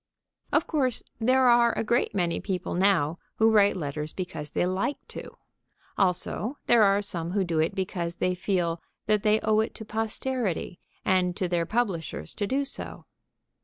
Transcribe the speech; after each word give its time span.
Of 0.51 0.65
course, 0.65 1.03
there 1.19 1.47
are 1.47 1.77
a 1.77 1.83
great 1.83 2.15
many 2.15 2.39
people 2.39 2.73
now 2.73 3.19
who 3.35 3.51
write 3.51 3.77
letters 3.77 4.13
because 4.13 4.49
they 4.49 4.65
like 4.65 4.97
to. 5.09 5.37
Also, 5.95 6.57
there 6.65 6.81
are 6.81 7.03
some 7.03 7.33
who 7.33 7.43
do 7.43 7.59
it 7.59 7.75
because 7.75 8.15
they 8.15 8.33
feel 8.33 8.81
that 9.05 9.21
they 9.21 9.39
owe 9.41 9.59
it 9.59 9.75
to 9.75 9.85
posterity 9.85 10.79
and 11.05 11.35
to 11.37 11.47
their 11.47 11.67
publishers 11.67 12.33
to 12.33 12.47
do 12.47 12.65
so. 12.65 13.05